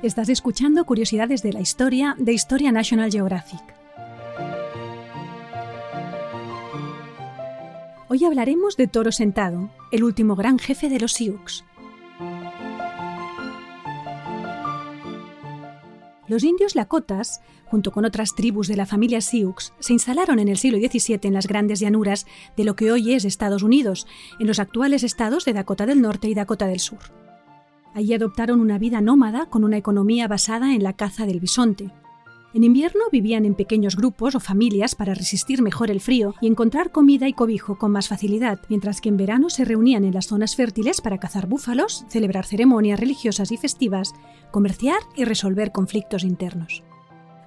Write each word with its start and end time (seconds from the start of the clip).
Estás 0.00 0.28
escuchando 0.28 0.84
Curiosidades 0.84 1.42
de 1.42 1.52
la 1.52 1.60
Historia 1.60 2.14
de 2.20 2.32
Historia 2.32 2.70
National 2.70 3.10
Geographic. 3.10 3.60
Hoy 8.06 8.24
hablaremos 8.24 8.76
de 8.76 8.86
Toro 8.86 9.10
Sentado, 9.10 9.70
el 9.90 10.04
último 10.04 10.36
gran 10.36 10.60
jefe 10.60 10.88
de 10.88 11.00
los 11.00 11.14
Sioux. 11.14 11.64
Los 16.28 16.44
indios 16.44 16.76
Lakotas, 16.76 17.40
junto 17.64 17.90
con 17.90 18.04
otras 18.04 18.36
tribus 18.36 18.68
de 18.68 18.76
la 18.76 18.86
familia 18.86 19.20
Sioux, 19.20 19.72
se 19.80 19.94
instalaron 19.94 20.38
en 20.38 20.46
el 20.46 20.58
siglo 20.58 20.78
XVII 20.78 21.18
en 21.24 21.34
las 21.34 21.48
grandes 21.48 21.80
llanuras 21.80 22.24
de 22.56 22.62
lo 22.62 22.76
que 22.76 22.92
hoy 22.92 23.14
es 23.14 23.24
Estados 23.24 23.64
Unidos, 23.64 24.06
en 24.38 24.46
los 24.46 24.60
actuales 24.60 25.02
estados 25.02 25.44
de 25.44 25.54
Dakota 25.54 25.86
del 25.86 26.00
Norte 26.00 26.28
y 26.28 26.34
Dakota 26.34 26.68
del 26.68 26.78
Sur. 26.78 27.27
Allí 27.98 28.14
adoptaron 28.14 28.60
una 28.60 28.78
vida 28.78 29.00
nómada 29.00 29.46
con 29.46 29.64
una 29.64 29.76
economía 29.76 30.28
basada 30.28 30.72
en 30.72 30.84
la 30.84 30.92
caza 30.92 31.26
del 31.26 31.40
bisonte. 31.40 31.90
En 32.54 32.62
invierno 32.62 33.00
vivían 33.10 33.44
en 33.44 33.56
pequeños 33.56 33.96
grupos 33.96 34.36
o 34.36 34.40
familias 34.40 34.94
para 34.94 35.14
resistir 35.14 35.62
mejor 35.62 35.90
el 35.90 36.00
frío 36.00 36.36
y 36.40 36.46
encontrar 36.46 36.92
comida 36.92 37.26
y 37.26 37.32
cobijo 37.32 37.76
con 37.76 37.90
más 37.90 38.06
facilidad, 38.06 38.60
mientras 38.68 39.00
que 39.00 39.08
en 39.08 39.16
verano 39.16 39.50
se 39.50 39.64
reunían 39.64 40.04
en 40.04 40.14
las 40.14 40.28
zonas 40.28 40.54
fértiles 40.54 41.00
para 41.00 41.18
cazar 41.18 41.48
búfalos, 41.48 42.04
celebrar 42.08 42.46
ceremonias 42.46 43.00
religiosas 43.00 43.50
y 43.50 43.56
festivas, 43.56 44.14
comerciar 44.52 45.00
y 45.16 45.24
resolver 45.24 45.72
conflictos 45.72 46.22
internos. 46.22 46.84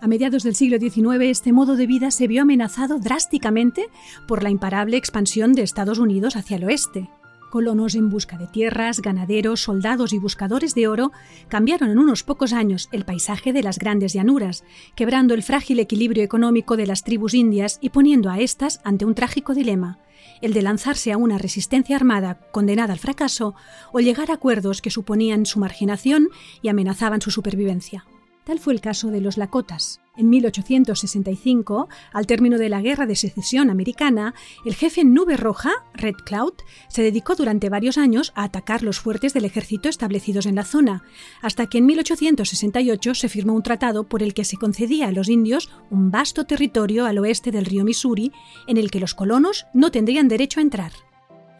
A 0.01 0.07
mediados 0.07 0.43
del 0.43 0.55
siglo 0.55 0.79
XIX 0.79 1.29
este 1.29 1.53
modo 1.53 1.77
de 1.77 1.87
vida 1.87 2.11
se 2.11 2.27
vio 2.27 2.41
amenazado 2.41 2.99
drásticamente 2.99 3.85
por 4.27 4.43
la 4.43 4.49
imparable 4.49 4.97
expansión 4.97 5.53
de 5.53 5.61
Estados 5.61 5.97
Unidos 5.97 6.35
hacia 6.35 6.57
el 6.57 6.65
oeste, 6.65 7.09
Colonos 7.51 7.95
en 7.95 8.09
busca 8.09 8.37
de 8.37 8.47
tierras, 8.47 9.01
ganaderos, 9.01 9.59
soldados 9.59 10.13
y 10.13 10.19
buscadores 10.19 10.73
de 10.73 10.87
oro 10.87 11.11
cambiaron 11.49 11.89
en 11.89 11.99
unos 11.99 12.23
pocos 12.23 12.53
años 12.53 12.87
el 12.93 13.03
paisaje 13.03 13.51
de 13.51 13.61
las 13.61 13.77
grandes 13.77 14.13
llanuras, 14.13 14.63
quebrando 14.95 15.33
el 15.33 15.43
frágil 15.43 15.81
equilibrio 15.81 16.23
económico 16.23 16.77
de 16.77 16.87
las 16.87 17.03
tribus 17.03 17.33
indias 17.33 17.77
y 17.81 17.89
poniendo 17.89 18.29
a 18.29 18.39
éstas 18.39 18.79
ante 18.85 19.03
un 19.03 19.15
trágico 19.15 19.53
dilema, 19.53 19.99
el 20.41 20.53
de 20.53 20.61
lanzarse 20.61 21.11
a 21.11 21.17
una 21.17 21.37
resistencia 21.37 21.97
armada 21.97 22.39
condenada 22.53 22.93
al 22.93 22.99
fracaso 22.99 23.53
o 23.91 23.99
llegar 23.99 24.31
a 24.31 24.35
acuerdos 24.35 24.81
que 24.81 24.89
suponían 24.89 25.45
su 25.45 25.59
marginación 25.59 26.29
y 26.61 26.69
amenazaban 26.69 27.19
su 27.19 27.31
supervivencia. 27.31 28.05
Tal 28.43 28.59
fue 28.59 28.73
el 28.73 28.81
caso 28.81 29.11
de 29.11 29.21
los 29.21 29.37
Lakotas. 29.37 30.01
En 30.17 30.29
1865, 30.29 31.87
al 32.11 32.27
término 32.27 32.57
de 32.57 32.69
la 32.69 32.81
Guerra 32.81 33.05
de 33.05 33.15
Secesión 33.15 33.69
americana, 33.69 34.33
el 34.65 34.75
jefe 34.75 35.05
Nube 35.05 35.37
Roja, 35.37 35.71
Red 35.93 36.15
Cloud, 36.25 36.53
se 36.89 37.03
dedicó 37.03 37.35
durante 37.35 37.69
varios 37.69 37.97
años 37.97 38.33
a 38.35 38.43
atacar 38.43 38.81
los 38.81 38.99
fuertes 38.99 39.33
del 39.33 39.45
ejército 39.45 39.89
establecidos 39.89 40.47
en 40.47 40.55
la 40.55 40.65
zona, 40.65 41.03
hasta 41.41 41.67
que 41.67 41.77
en 41.77 41.85
1868 41.85 43.15
se 43.15 43.29
firmó 43.29 43.53
un 43.53 43.63
tratado 43.63 44.05
por 44.05 44.23
el 44.23 44.33
que 44.33 44.43
se 44.43 44.57
concedía 44.57 45.07
a 45.07 45.11
los 45.11 45.29
indios 45.29 45.69
un 45.89 46.11
vasto 46.11 46.45
territorio 46.45 47.05
al 47.05 47.19
oeste 47.19 47.51
del 47.51 47.65
río 47.65 47.85
Missouri, 47.85 48.33
en 48.67 48.77
el 48.77 48.89
que 48.89 48.99
los 48.99 49.13
colonos 49.13 49.67
no 49.73 49.91
tendrían 49.91 50.27
derecho 50.27 50.59
a 50.59 50.63
entrar. 50.63 50.91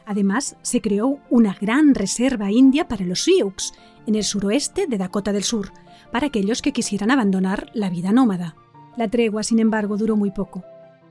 Además, 0.06 0.58
se 0.62 0.82
creó 0.82 1.20
una 1.30 1.56
gran 1.62 1.96
reserva 1.96 2.52
india 2.52 2.88
para 2.88 3.06
los 3.06 3.24
Sioux, 3.24 3.72
en 4.08 4.16
el 4.16 4.24
suroeste 4.24 4.88
de 4.88 4.98
Dakota 4.98 5.32
del 5.32 5.44
Sur, 5.44 5.72
para 6.12 6.28
aquellos 6.28 6.62
que 6.62 6.73
quisieran 6.73 7.12
abandonar 7.12 7.70
la 7.73 7.90
vida 7.90 8.12
nómada. 8.12 8.56
La 8.98 9.08
tregua, 9.08 9.44
sin 9.44 9.59
embargo, 9.59 9.98
duró 9.98 10.16
muy 10.18 10.31
poco. 10.31 10.64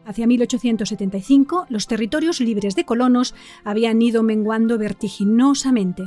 Hacia 0.06 0.26
1875, 0.26 1.66
los 1.68 1.86
territorios 1.86 2.40
libres 2.40 2.74
de 2.74 2.84
colonos 2.84 3.34
habían 3.64 4.00
ido 4.00 4.22
menguando 4.22 4.78
vertiginosamente. 4.78 6.04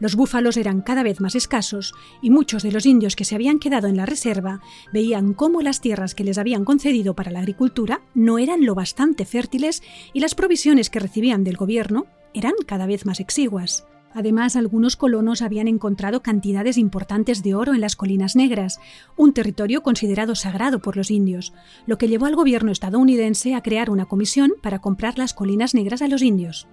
Los 0.00 0.16
búfalos 0.16 0.56
eran 0.56 0.82
cada 0.82 1.02
vez 1.02 1.20
más 1.20 1.36
escasos 1.36 1.94
y 2.20 2.30
muchos 2.30 2.64
de 2.64 2.72
los 2.72 2.86
indios 2.86 3.14
que 3.14 3.24
se 3.24 3.34
habían 3.36 3.58
quedado 3.58 3.86
en 3.86 3.96
la 3.96 4.04
reserva 4.04 4.60
veían 4.92 5.32
cómo 5.32 5.62
las 5.62 5.80
tierras 5.80 6.14
que 6.14 6.24
les 6.24 6.38
habían 6.38 6.64
concedido 6.64 7.14
para 7.14 7.30
la 7.30 7.38
agricultura 7.38 8.02
no 8.14 8.38
eran 8.38 8.66
lo 8.66 8.74
bastante 8.74 9.24
fértiles 9.24 9.82
y 10.12 10.20
las 10.20 10.34
provisiones 10.34 10.90
que 10.90 11.00
recibían 11.00 11.44
del 11.44 11.56
gobierno 11.56 12.06
eran 12.34 12.54
cada 12.66 12.86
vez 12.86 13.06
más 13.06 13.20
exiguas. 13.20 13.86
Además, 14.16 14.56
algunos 14.56 14.96
colonos 14.96 15.42
habían 15.42 15.68
encontrado 15.68 16.22
cantidades 16.22 16.78
importantes 16.78 17.42
de 17.42 17.54
oro 17.54 17.74
en 17.74 17.82
las 17.82 17.96
Colinas 17.96 18.34
Negras, 18.34 18.80
un 19.14 19.34
territorio 19.34 19.82
considerado 19.82 20.34
sagrado 20.34 20.78
por 20.78 20.96
los 20.96 21.10
indios, 21.10 21.52
lo 21.84 21.98
que 21.98 22.08
llevó 22.08 22.24
al 22.24 22.34
gobierno 22.34 22.72
estadounidense 22.72 23.54
a 23.54 23.60
crear 23.60 23.90
una 23.90 24.06
comisión 24.06 24.54
para 24.62 24.78
comprar 24.78 25.18
las 25.18 25.34
Colinas 25.34 25.74
Negras 25.74 26.00
a 26.00 26.08
los 26.08 26.22
indios. 26.22 26.66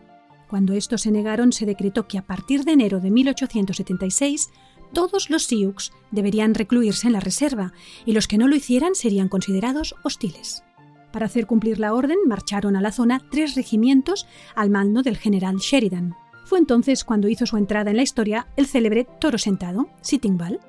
Cuando 0.48 0.72
estos 0.72 1.02
se 1.02 1.12
negaron, 1.12 1.52
se 1.52 1.66
decretó 1.66 2.08
que 2.08 2.18
a 2.18 2.22
partir 2.22 2.64
de 2.64 2.72
enero 2.72 3.02
de 3.02 3.12
1876 3.12 4.50
todos 4.94 5.30
los 5.30 5.44
Sioux 5.44 5.92
deberían 6.12 6.54
recluirse 6.54 7.08
en 7.08 7.14
la 7.14 7.20
reserva 7.20 7.74
y 8.06 8.14
los 8.14 8.30
que 8.30 8.38
no 8.38 8.48
lo 8.48 8.56
hicieran 8.56 8.96
serían 8.96 9.28
considerados 9.28 9.96
hostiles. 10.06 10.64
Para 11.12 11.26
hacer 11.26 11.46
cumplir 11.46 11.78
la 11.78 11.94
orden, 11.94 12.20
marcharon 12.26 12.78
a 12.78 12.82
la 12.82 12.94
zona 12.94 13.20
tres 13.30 13.56
regimientos 13.56 14.28
al 14.56 14.70
mando 14.70 15.02
del 15.02 15.18
general 15.18 15.58
Sheridan. 15.58 16.16
Fue 16.46 16.60
entonces 16.60 17.04
cuando 17.04 17.30
hizo 17.30 17.46
su 17.46 17.58
entrada 17.58 17.92
en 17.92 17.98
la 17.98 18.04
historia 18.04 18.48
el 18.58 18.68
célebre 18.68 19.08
toro 19.20 19.38
sentado, 19.38 19.88
Sitting 20.02 20.38
Bull. 20.38 20.60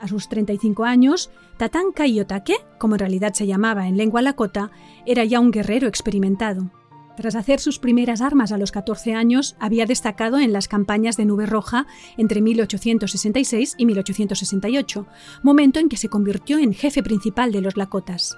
A 0.00 0.08
sus 0.08 0.28
35 0.28 0.84
años, 0.84 1.30
Tatanka 1.58 2.06
Iyotake, 2.06 2.56
como 2.78 2.96
en 2.96 3.00
realidad 3.00 3.34
se 3.34 3.46
llamaba 3.46 3.86
en 3.86 3.96
lengua 3.96 4.20
lakota, 4.20 4.72
era 5.06 5.24
ya 5.24 5.38
un 5.38 5.52
guerrero 5.52 5.86
experimentado. 5.86 6.70
Tras 7.16 7.36
hacer 7.36 7.60
sus 7.60 7.78
primeras 7.78 8.20
armas 8.20 8.52
a 8.52 8.58
los 8.58 8.72
14 8.72 9.14
años, 9.14 9.54
había 9.60 9.86
destacado 9.86 10.38
en 10.38 10.52
las 10.52 10.66
campañas 10.66 11.16
de 11.16 11.26
Nube 11.26 11.46
Roja 11.46 11.86
entre 12.16 12.40
1866 12.40 13.74
y 13.78 13.86
1868, 13.86 15.06
momento 15.42 15.78
en 15.78 15.88
que 15.88 15.98
se 15.98 16.08
convirtió 16.08 16.58
en 16.58 16.72
jefe 16.72 17.02
principal 17.02 17.52
de 17.52 17.60
los 17.60 17.76
Lakotas. 17.76 18.36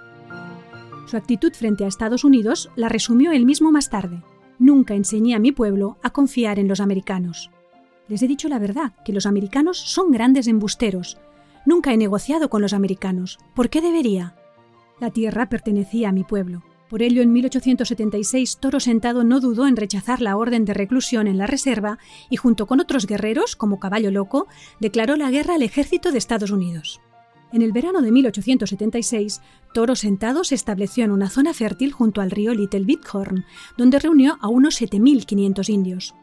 Su 1.06 1.16
actitud 1.16 1.52
frente 1.52 1.84
a 1.84 1.88
Estados 1.88 2.24
Unidos 2.24 2.70
la 2.76 2.88
resumió 2.88 3.32
él 3.32 3.46
mismo 3.46 3.70
más 3.70 3.90
tarde. 3.90 4.22
Nunca 4.58 4.94
enseñé 4.94 5.34
a 5.34 5.38
mi 5.38 5.52
pueblo 5.52 5.98
a 6.02 6.10
confiar 6.10 6.58
en 6.58 6.68
los 6.68 6.80
americanos. 6.80 7.50
Les 8.08 8.22
he 8.22 8.28
dicho 8.28 8.48
la 8.48 8.58
verdad, 8.58 8.92
que 9.04 9.12
los 9.12 9.26
americanos 9.26 9.78
son 9.78 10.10
grandes 10.10 10.46
embusteros. 10.46 11.18
Nunca 11.66 11.92
he 11.92 11.96
negociado 11.96 12.50
con 12.50 12.62
los 12.62 12.72
americanos. 12.72 13.38
¿Por 13.54 13.70
qué 13.70 13.80
debería? 13.80 14.36
La 15.00 15.10
tierra 15.10 15.48
pertenecía 15.48 16.10
a 16.10 16.12
mi 16.12 16.24
pueblo. 16.24 16.62
Por 16.88 17.02
ello, 17.02 17.22
en 17.22 17.32
1876, 17.32 18.58
Toro 18.58 18.78
Sentado 18.78 19.24
no 19.24 19.40
dudó 19.40 19.66
en 19.66 19.76
rechazar 19.76 20.20
la 20.20 20.36
orden 20.36 20.64
de 20.64 20.74
reclusión 20.74 21.26
en 21.26 21.38
la 21.38 21.46
reserva 21.46 21.98
y, 22.28 22.36
junto 22.36 22.66
con 22.66 22.78
otros 22.78 23.06
guerreros, 23.06 23.56
como 23.56 23.80
Caballo 23.80 24.10
Loco, 24.10 24.46
declaró 24.80 25.16
la 25.16 25.30
guerra 25.30 25.54
al 25.54 25.62
ejército 25.62 26.12
de 26.12 26.18
Estados 26.18 26.50
Unidos. 26.50 27.00
En 27.54 27.62
el 27.62 27.70
verano 27.70 28.02
de 28.02 28.10
1876, 28.10 29.40
Toro 29.72 29.94
Sentado 29.94 30.42
se 30.42 30.56
estableció 30.56 31.04
en 31.04 31.12
una 31.12 31.30
zona 31.30 31.54
fértil 31.54 31.92
junto 31.92 32.20
al 32.20 32.32
río 32.32 32.52
Little 32.52 32.84
Bighorn, 32.84 33.44
donde 33.78 34.00
reunió 34.00 34.38
a 34.40 34.48
unos 34.48 34.82
7.500 34.82 35.68
indios. 35.68 36.16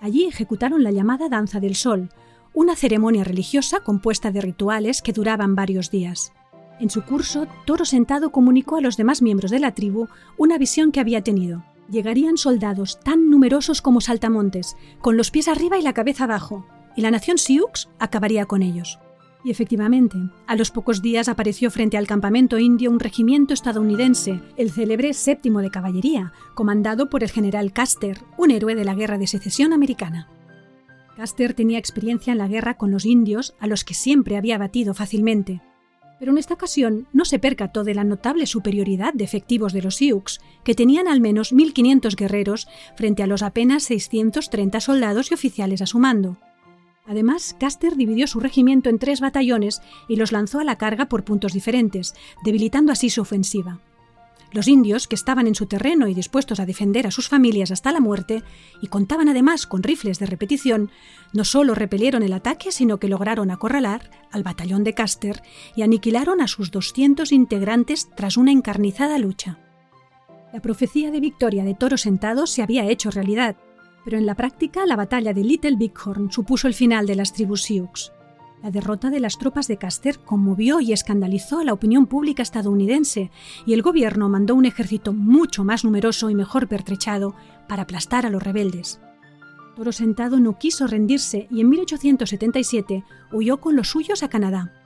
Allí 0.00 0.24
ejecutaron 0.24 0.82
la 0.82 0.90
llamada 0.90 1.28
Danza 1.28 1.60
del 1.60 1.76
Sol, 1.76 2.08
una 2.52 2.74
ceremonia 2.74 3.22
religiosa 3.22 3.78
compuesta 3.78 4.32
de 4.32 4.40
rituales 4.40 5.02
que 5.02 5.12
duraban 5.12 5.54
varios 5.54 5.88
días. 5.92 6.32
En 6.80 6.90
su 6.90 7.02
curso, 7.02 7.46
Toro 7.64 7.84
Sentado 7.84 8.32
comunicó 8.32 8.74
a 8.74 8.80
los 8.80 8.96
demás 8.96 9.22
miembros 9.22 9.52
de 9.52 9.60
la 9.60 9.74
tribu 9.76 10.08
una 10.36 10.58
visión 10.58 10.90
que 10.90 10.98
había 10.98 11.22
tenido. 11.22 11.64
Llegarían 11.92 12.36
soldados 12.36 12.98
tan 12.98 13.30
numerosos 13.30 13.82
como 13.82 14.00
saltamontes, 14.00 14.76
con 15.00 15.16
los 15.16 15.30
pies 15.30 15.46
arriba 15.46 15.78
y 15.78 15.82
la 15.82 15.92
cabeza 15.92 16.24
abajo, 16.24 16.66
y 16.96 17.02
la 17.02 17.12
nación 17.12 17.38
Sioux 17.38 17.88
acabaría 18.00 18.46
con 18.46 18.62
ellos. 18.62 18.98
Y 19.44 19.50
efectivamente, 19.50 20.18
a 20.46 20.54
los 20.54 20.70
pocos 20.70 21.02
días 21.02 21.28
apareció 21.28 21.70
frente 21.70 21.96
al 21.96 22.06
campamento 22.06 22.58
indio 22.58 22.90
un 22.90 23.00
regimiento 23.00 23.54
estadounidense, 23.54 24.40
el 24.56 24.70
célebre 24.70 25.14
séptimo 25.14 25.60
de 25.60 25.70
caballería, 25.70 26.32
comandado 26.54 27.10
por 27.10 27.24
el 27.24 27.30
general 27.30 27.72
Custer, 27.74 28.20
un 28.38 28.52
héroe 28.52 28.76
de 28.76 28.84
la 28.84 28.94
Guerra 28.94 29.18
de 29.18 29.26
Secesión 29.26 29.72
americana. 29.72 30.28
Custer 31.16 31.54
tenía 31.54 31.78
experiencia 31.78 32.32
en 32.32 32.38
la 32.38 32.48
guerra 32.48 32.74
con 32.74 32.92
los 32.92 33.04
indios, 33.04 33.54
a 33.58 33.66
los 33.66 33.84
que 33.84 33.94
siempre 33.94 34.36
había 34.36 34.58
batido 34.58 34.94
fácilmente. 34.94 35.60
Pero 36.20 36.30
en 36.30 36.38
esta 36.38 36.54
ocasión 36.54 37.08
no 37.12 37.24
se 37.24 37.40
percató 37.40 37.82
de 37.82 37.94
la 37.94 38.04
notable 38.04 38.46
superioridad 38.46 39.12
de 39.12 39.24
efectivos 39.24 39.72
de 39.72 39.82
los 39.82 39.96
Sioux, 39.96 40.38
que 40.62 40.76
tenían 40.76 41.08
al 41.08 41.20
menos 41.20 41.52
1.500 41.52 42.14
guerreros 42.14 42.68
frente 42.96 43.24
a 43.24 43.26
los 43.26 43.42
apenas 43.42 43.82
630 43.82 44.78
soldados 44.78 45.32
y 45.32 45.34
oficiales 45.34 45.82
a 45.82 45.86
su 45.86 45.98
mando. 45.98 46.38
Además, 47.06 47.56
Custer 47.58 47.96
dividió 47.96 48.26
su 48.26 48.38
regimiento 48.40 48.88
en 48.88 48.98
tres 48.98 49.20
batallones 49.20 49.82
y 50.08 50.16
los 50.16 50.32
lanzó 50.32 50.60
a 50.60 50.64
la 50.64 50.78
carga 50.78 51.06
por 51.06 51.24
puntos 51.24 51.52
diferentes, 51.52 52.14
debilitando 52.44 52.92
así 52.92 53.10
su 53.10 53.20
ofensiva. 53.20 53.80
Los 54.52 54.68
indios, 54.68 55.08
que 55.08 55.14
estaban 55.14 55.46
en 55.46 55.54
su 55.54 55.64
terreno 55.66 56.08
y 56.08 56.14
dispuestos 56.14 56.60
a 56.60 56.66
defender 56.66 57.06
a 57.06 57.10
sus 57.10 57.28
familias 57.28 57.70
hasta 57.70 57.90
la 57.90 58.00
muerte, 58.00 58.42
y 58.82 58.88
contaban 58.88 59.30
además 59.30 59.66
con 59.66 59.82
rifles 59.82 60.18
de 60.18 60.26
repetición, 60.26 60.90
no 61.32 61.44
solo 61.44 61.74
repelieron 61.74 62.22
el 62.22 62.34
ataque, 62.34 62.70
sino 62.70 62.98
que 62.98 63.08
lograron 63.08 63.50
acorralar 63.50 64.10
al 64.30 64.42
batallón 64.42 64.84
de 64.84 64.94
Custer 64.94 65.42
y 65.74 65.82
aniquilaron 65.82 66.42
a 66.42 66.48
sus 66.48 66.70
200 66.70 67.32
integrantes 67.32 68.10
tras 68.14 68.36
una 68.36 68.52
encarnizada 68.52 69.18
lucha. 69.18 69.58
La 70.52 70.60
profecía 70.60 71.10
de 71.10 71.20
victoria 71.20 71.64
de 71.64 71.74
Toro 71.74 71.96
Sentado 71.96 72.46
se 72.46 72.62
había 72.62 72.84
hecho 72.84 73.10
realidad, 73.10 73.56
pero 74.04 74.18
en 74.18 74.26
la 74.26 74.34
práctica 74.34 74.86
la 74.86 74.96
batalla 74.96 75.32
de 75.32 75.44
Little 75.44 75.76
Bighorn 75.76 76.30
supuso 76.30 76.68
el 76.68 76.74
final 76.74 77.06
de 77.06 77.16
las 77.16 77.32
tribus 77.32 77.62
Sioux. 77.62 78.12
La 78.62 78.70
derrota 78.70 79.10
de 79.10 79.18
las 79.18 79.38
tropas 79.38 79.66
de 79.66 79.76
Caster 79.76 80.20
conmovió 80.20 80.80
y 80.80 80.92
escandalizó 80.92 81.58
a 81.58 81.64
la 81.64 81.72
opinión 81.72 82.06
pública 82.06 82.42
estadounidense 82.42 83.32
y 83.66 83.72
el 83.72 83.82
gobierno 83.82 84.28
mandó 84.28 84.54
un 84.54 84.66
ejército 84.66 85.12
mucho 85.12 85.64
más 85.64 85.84
numeroso 85.84 86.30
y 86.30 86.36
mejor 86.36 86.68
pertrechado 86.68 87.34
para 87.68 87.82
aplastar 87.82 88.24
a 88.24 88.30
los 88.30 88.42
rebeldes. 88.42 89.00
Toro 89.74 89.90
Sentado 89.90 90.38
no 90.38 90.58
quiso 90.58 90.86
rendirse 90.86 91.48
y 91.50 91.60
en 91.60 91.70
1877 91.70 93.04
huyó 93.32 93.60
con 93.60 93.74
los 93.74 93.88
suyos 93.88 94.22
a 94.22 94.28
Canadá. 94.28 94.81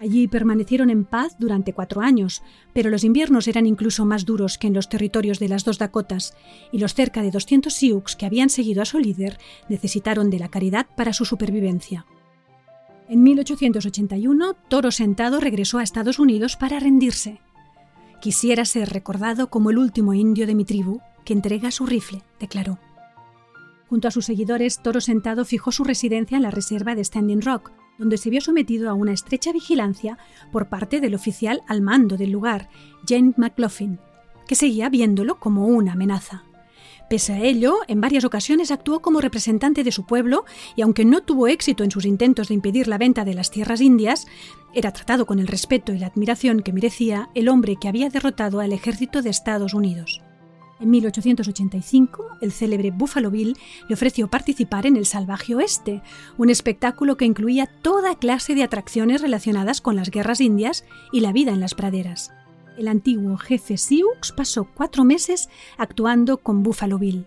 Allí 0.00 0.28
permanecieron 0.28 0.90
en 0.90 1.04
paz 1.04 1.36
durante 1.38 1.72
cuatro 1.72 2.00
años, 2.00 2.42
pero 2.72 2.88
los 2.88 3.02
inviernos 3.02 3.48
eran 3.48 3.66
incluso 3.66 4.04
más 4.04 4.24
duros 4.24 4.56
que 4.56 4.68
en 4.68 4.74
los 4.74 4.88
territorios 4.88 5.40
de 5.40 5.48
las 5.48 5.64
dos 5.64 5.78
Dakotas, 5.78 6.34
y 6.70 6.78
los 6.78 6.94
cerca 6.94 7.22
de 7.22 7.32
200 7.32 7.72
Sioux 7.72 8.16
que 8.16 8.26
habían 8.26 8.48
seguido 8.48 8.80
a 8.80 8.84
su 8.84 8.98
líder 8.98 9.38
necesitaron 9.68 10.30
de 10.30 10.38
la 10.38 10.48
caridad 10.48 10.86
para 10.96 11.12
su 11.12 11.24
supervivencia. 11.24 12.06
En 13.08 13.22
1881, 13.22 14.54
Toro 14.68 14.92
Sentado 14.92 15.40
regresó 15.40 15.78
a 15.78 15.82
Estados 15.82 16.18
Unidos 16.18 16.56
para 16.56 16.78
rendirse. 16.78 17.40
Quisiera 18.20 18.64
ser 18.64 18.90
recordado 18.90 19.48
como 19.48 19.70
el 19.70 19.78
último 19.78 20.14
indio 20.14 20.46
de 20.46 20.54
mi 20.54 20.64
tribu 20.64 21.00
que 21.24 21.32
entrega 21.32 21.70
su 21.70 21.86
rifle, 21.86 22.22
declaró. 22.38 22.78
Junto 23.88 24.06
a 24.06 24.10
sus 24.10 24.26
seguidores, 24.26 24.80
Toro 24.82 25.00
Sentado 25.00 25.44
fijó 25.44 25.72
su 25.72 25.82
residencia 25.82 26.36
en 26.36 26.42
la 26.42 26.50
reserva 26.50 26.94
de 26.94 27.02
Standing 27.02 27.40
Rock, 27.40 27.72
donde 27.98 28.16
se 28.16 28.30
vio 28.30 28.40
sometido 28.40 28.88
a 28.88 28.94
una 28.94 29.12
estrecha 29.12 29.52
vigilancia 29.52 30.18
por 30.50 30.68
parte 30.68 31.00
del 31.00 31.14
oficial 31.14 31.62
al 31.66 31.82
mando 31.82 32.16
del 32.16 32.30
lugar, 32.30 32.68
Jane 33.06 33.34
McLaughlin, 33.36 33.98
que 34.46 34.54
seguía 34.54 34.88
viéndolo 34.88 35.38
como 35.38 35.66
una 35.66 35.92
amenaza. 35.92 36.44
Pese 37.08 37.32
a 37.32 37.40
ello, 37.40 37.78
en 37.88 38.02
varias 38.02 38.24
ocasiones 38.24 38.70
actuó 38.70 39.00
como 39.00 39.22
representante 39.22 39.82
de 39.82 39.92
su 39.92 40.04
pueblo 40.04 40.44
y 40.76 40.82
aunque 40.82 41.06
no 41.06 41.22
tuvo 41.22 41.48
éxito 41.48 41.82
en 41.82 41.90
sus 41.90 42.04
intentos 42.04 42.48
de 42.48 42.54
impedir 42.54 42.86
la 42.86 42.98
venta 42.98 43.24
de 43.24 43.32
las 43.32 43.50
tierras 43.50 43.80
indias, 43.80 44.26
era 44.74 44.92
tratado 44.92 45.24
con 45.24 45.38
el 45.38 45.46
respeto 45.46 45.92
y 45.92 45.98
la 45.98 46.08
admiración 46.08 46.60
que 46.60 46.74
merecía 46.74 47.30
el 47.34 47.48
hombre 47.48 47.76
que 47.76 47.88
había 47.88 48.10
derrotado 48.10 48.60
al 48.60 48.74
ejército 48.74 49.22
de 49.22 49.30
Estados 49.30 49.72
Unidos. 49.72 50.20
En 50.80 50.90
1885, 50.90 52.38
el 52.40 52.52
célebre 52.52 52.90
Buffalo 52.90 53.30
Bill 53.30 53.56
le 53.88 53.94
ofreció 53.94 54.28
participar 54.28 54.86
en 54.86 54.96
el 54.96 55.06
Salvaje 55.06 55.54
Oeste, 55.54 56.02
un 56.36 56.50
espectáculo 56.50 57.16
que 57.16 57.24
incluía 57.24 57.66
toda 57.66 58.14
clase 58.14 58.54
de 58.54 58.62
atracciones 58.62 59.20
relacionadas 59.20 59.80
con 59.80 59.96
las 59.96 60.10
guerras 60.10 60.40
indias 60.40 60.84
y 61.12 61.20
la 61.20 61.32
vida 61.32 61.52
en 61.52 61.60
las 61.60 61.74
praderas 61.74 62.30
el 62.78 62.88
antiguo 62.88 63.36
jefe 63.36 63.76
Sioux 63.76 64.32
pasó 64.36 64.68
cuatro 64.72 65.04
meses 65.04 65.48
actuando 65.76 66.38
con 66.38 66.62
Buffalo 66.62 66.98
Bill. 66.98 67.26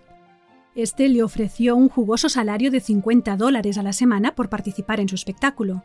Este 0.73 1.09
le 1.09 1.21
ofreció 1.21 1.75
un 1.75 1.89
jugoso 1.89 2.29
salario 2.29 2.71
de 2.71 2.79
50 2.79 3.35
dólares 3.35 3.77
a 3.77 3.83
la 3.83 3.91
semana 3.91 4.33
por 4.33 4.49
participar 4.49 5.01
en 5.01 5.09
su 5.09 5.15
espectáculo. 5.15 5.83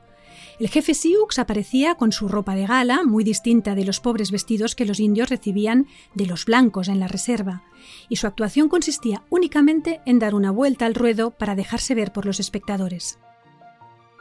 El 0.58 0.68
jefe 0.68 0.94
Sioux 0.94 1.38
aparecía 1.38 1.96
con 1.96 2.12
su 2.12 2.28
ropa 2.28 2.54
de 2.54 2.66
gala, 2.66 3.02
muy 3.04 3.24
distinta 3.24 3.74
de 3.74 3.84
los 3.84 4.00
pobres 4.00 4.30
vestidos 4.30 4.74
que 4.74 4.86
los 4.86 5.00
indios 5.00 5.28
recibían 5.28 5.86
de 6.14 6.24
los 6.24 6.46
blancos 6.46 6.88
en 6.88 6.98
la 6.98 7.08
reserva, 7.08 7.62
y 8.08 8.16
su 8.16 8.26
actuación 8.26 8.70
consistía 8.70 9.22
únicamente 9.28 10.00
en 10.06 10.18
dar 10.18 10.34
una 10.34 10.50
vuelta 10.50 10.86
al 10.86 10.94
ruedo 10.94 11.30
para 11.30 11.56
dejarse 11.56 11.94
ver 11.94 12.10
por 12.10 12.24
los 12.24 12.40
espectadores. 12.40 13.18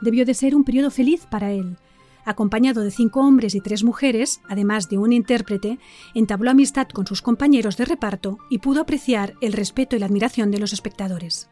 Debió 0.02 0.26
de 0.26 0.34
ser 0.34 0.56
un 0.56 0.66
periodo 0.66 0.92
feliz 0.92 1.26
para 1.26 1.54
él, 1.54 1.78
acompañado 2.26 2.84
de 2.84 2.92
cinco 2.92 3.22
hombres 3.22 3.56
y 3.56 3.62
tres 3.62 3.86
mujeres, 3.86 4.42
además 4.50 4.90
de 4.90 4.98
un 4.98 5.14
intérprete, 5.14 5.80
entabló 6.14 6.52
amistad 6.52 6.90
con 6.90 7.08
sus 7.08 7.22
compañeros 7.22 7.78
de 7.78 7.86
reparto 7.86 8.40
y 8.50 8.58
pudo 8.58 8.82
apreciar 8.82 9.36
el 9.40 9.54
respeto 9.54 9.96
y 9.96 10.00
la 10.00 10.08
admiración 10.08 10.52
de 10.52 10.60
los 10.60 10.74
espectadores. 10.74 11.50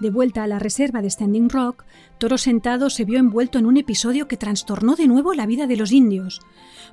De 0.00 0.08
vuelta 0.08 0.42
a 0.42 0.46
la 0.46 0.58
reserva 0.58 1.02
de 1.02 1.10
Standing 1.10 1.50
Rock, 1.50 1.84
Toro 2.16 2.38
Sentado 2.38 2.88
se 2.88 3.04
vio 3.04 3.18
envuelto 3.18 3.58
en 3.58 3.66
un 3.66 3.76
episodio 3.76 4.28
que 4.28 4.38
trastornó 4.38 4.96
de 4.96 5.06
nuevo 5.06 5.34
la 5.34 5.44
vida 5.44 5.66
de 5.66 5.76
los 5.76 5.92
indios. 5.92 6.40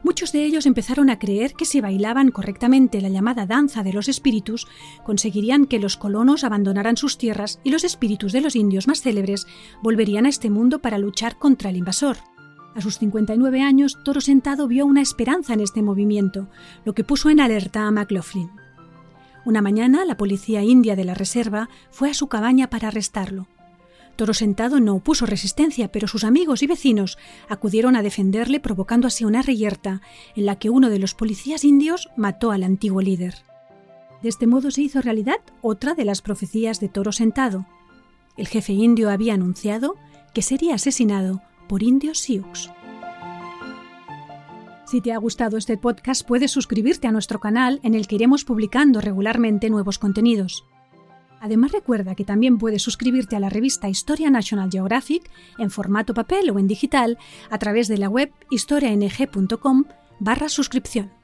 Muchos 0.04 0.34
de 0.34 0.44
ellos 0.44 0.66
empezaron 0.66 1.10
a 1.10 1.18
creer 1.18 1.54
que 1.54 1.64
si 1.64 1.80
bailaban 1.80 2.32
correctamente 2.32 3.00
la 3.00 3.08
llamada 3.08 3.46
danza 3.46 3.82
de 3.82 3.94
los 3.94 4.10
espíritus, 4.10 4.68
conseguirían 5.06 5.68
que 5.68 5.80
los 5.80 5.96
colonos 5.96 6.44
abandonaran 6.44 6.98
sus 6.98 7.18
tierras 7.18 7.62
y 7.64 7.70
los 7.70 7.86
espíritus 7.86 8.34
de 8.34 8.42
los 8.42 8.58
indios 8.58 8.90
más 8.90 9.02
célebres 9.02 9.48
volverían 9.82 10.26
a 10.26 10.30
este 10.30 10.50
mundo 10.50 10.80
para 10.80 10.98
luchar 10.98 11.38
contra 11.38 11.70
el 11.70 11.78
invasor. 11.78 12.18
A 12.76 12.82
sus 12.82 13.00
59 13.00 13.62
años, 13.62 13.98
Toro 14.04 14.20
Sentado 14.20 14.68
vio 14.68 14.86
una 14.86 15.02
esperanza 15.02 15.54
en 15.54 15.62
este 15.62 15.82
movimiento, 15.82 16.50
lo 16.84 16.94
que 16.94 17.06
puso 17.06 17.30
en 17.30 17.40
alerta 17.40 17.88
a 17.88 17.92
McLaughlin. 17.92 18.67
Una 19.48 19.62
mañana, 19.62 20.04
la 20.04 20.18
policía 20.18 20.62
india 20.62 20.98
de 20.98 21.06
la 21.06 21.14
reserva 21.14 21.70
fue 21.90 22.10
a 22.10 22.14
su 22.14 22.28
cabaña 22.28 22.70
para 22.70 22.90
arrestarlo. 22.90 23.48
Toro 24.18 24.34
Sentado 24.34 24.82
no 24.82 24.96
opuso 24.96 25.26
resistencia, 25.26 25.90
pero 25.90 26.10
sus 26.10 26.26
amigos 26.26 26.64
y 26.64 26.68
vecinos 26.68 27.18
acudieron 27.48 27.96
a 27.96 28.02
defenderle, 28.02 28.60
provocando 28.60 29.08
así 29.08 29.24
una 29.24 29.42
reyerta 29.42 30.02
en 30.36 30.48
la 30.48 30.60
que 30.60 30.70
uno 30.70 30.90
de 30.90 31.00
los 31.00 31.14
policías 31.14 31.64
indios 31.64 32.10
mató 32.18 32.52
al 32.52 32.62
antiguo 32.62 33.02
líder. 33.02 33.36
De 34.22 34.28
este 34.28 34.48
modo 34.48 34.70
se 34.70 34.82
hizo 34.82 35.00
realidad 35.00 35.40
otra 35.62 35.94
de 35.94 36.04
las 36.04 36.22
profecías 36.22 36.82
de 36.82 36.90
Toro 36.90 37.14
Sentado. 37.14 37.68
El 38.36 38.50
jefe 38.50 38.74
indio 38.74 39.10
había 39.10 39.36
anunciado 39.36 39.96
que 40.34 40.42
sería 40.42 40.76
asesinado 40.76 41.42
por 41.70 41.84
indios 41.84 42.20
Sioux. 42.20 42.70
Si 44.88 45.02
te 45.02 45.12
ha 45.12 45.18
gustado 45.18 45.58
este 45.58 45.78
podcast, 45.78 46.26
puedes 46.26 46.50
suscribirte 46.50 47.08
a 47.08 47.12
nuestro 47.12 47.42
canal 47.42 47.82
en 47.84 47.94
el 47.94 48.08
que 48.08 48.16
iremos 48.16 48.46
publicando 48.46 49.02
regularmente 49.02 49.70
nuevos 49.70 50.00
contenidos. 50.00 50.64
Además 51.42 51.74
recuerda 51.74 52.16
que 52.16 52.24
también 52.24 52.58
puedes 52.58 52.84
suscribirte 52.84 53.36
a 53.36 53.42
la 53.42 53.50
revista 53.50 53.90
Historia 53.90 54.30
National 54.30 54.72
Geographic 54.72 55.30
en 55.58 55.72
formato 55.72 56.14
papel 56.14 56.50
o 56.52 56.58
en 56.58 56.68
digital 56.68 57.18
a 57.50 57.58
través 57.58 57.90
de 57.90 57.98
la 57.98 58.08
web 58.08 58.32
historiang.com 58.50 59.84
barra 60.22 60.48
suscripción. 60.48 61.17